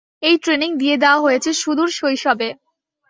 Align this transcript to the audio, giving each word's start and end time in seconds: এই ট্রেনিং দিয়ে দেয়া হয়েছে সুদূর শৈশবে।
এই 0.23 0.35
ট্রেনিং 0.43 0.69
দিয়ে 0.77 0.95
দেয়া 0.97 1.17
হয়েছে 1.17 1.49
সুদূর 1.61 1.89
শৈশবে। 1.97 2.49